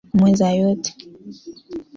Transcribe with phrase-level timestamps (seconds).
[0.17, 0.91] Mweza yote.